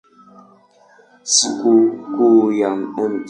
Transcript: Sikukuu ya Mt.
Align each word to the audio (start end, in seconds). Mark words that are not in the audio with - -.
Sikukuu 1.33 2.45
ya 2.59 2.69
Mt. 2.75 2.95